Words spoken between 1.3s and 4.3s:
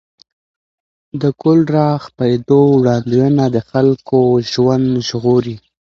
کولرا خپرېدو وړاندوینه د خلکو